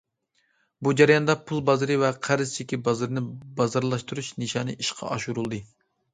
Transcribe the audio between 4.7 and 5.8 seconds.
ئىشقا ئاشۇرۇلدى.